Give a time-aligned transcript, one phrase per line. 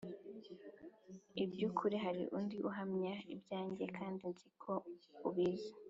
[1.43, 4.73] iby ukuri Hari undi uhamya ibyanjye kandi nzi ko
[5.27, 5.71] ubizi